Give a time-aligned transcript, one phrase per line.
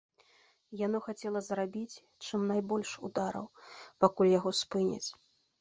[0.79, 3.45] Яно хацела зрабіць чым найбольш удараў,
[4.07, 5.07] пакуль яго спыняць.